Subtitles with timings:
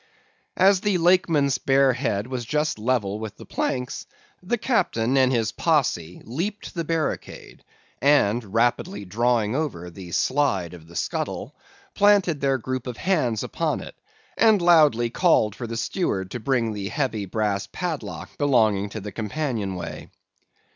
[0.57, 4.07] "As the Lakeman's bare head was just level with the planks,
[4.41, 7.63] the Captain and his posse leaped the barricade,
[8.01, 11.53] and rapidly drawing over the slide of the scuttle,
[11.93, 13.93] planted their group of hands upon it,
[14.35, 19.11] and loudly called for the steward to bring the heavy brass padlock belonging to the
[19.11, 20.09] companionway.